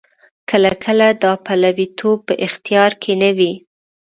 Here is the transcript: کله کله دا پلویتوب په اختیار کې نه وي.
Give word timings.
کله 0.49 0.71
کله 0.83 1.07
دا 1.23 1.33
پلویتوب 1.45 2.17
په 2.27 2.33
اختیار 2.45 2.91
کې 3.01 3.13
نه 3.21 3.29
وي. 3.37 3.53